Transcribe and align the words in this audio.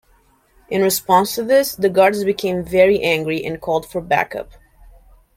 In 0.69 0.81
response 0.81 1.35
to 1.35 1.43
this, 1.43 1.75
the 1.75 1.87
guards 1.87 2.23
became 2.23 2.63
very 2.63 3.03
angry 3.03 3.45
and 3.45 3.61
called 3.61 3.85
for 3.87 4.01
backup. 4.01 4.49